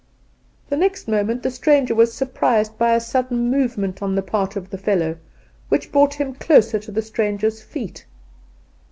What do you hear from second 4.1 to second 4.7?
the part